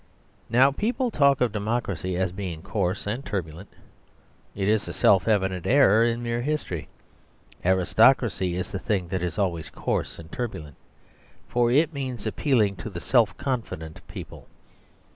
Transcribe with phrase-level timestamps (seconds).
[0.49, 3.69] Now people talk of democracy as being coarse and turbulent:
[4.55, 6.87] it is a self evident error in mere history.
[7.63, 10.77] Aristocracy is the thing that is always coarse and turbulent:
[11.47, 14.47] for it means appealing to the self confident people.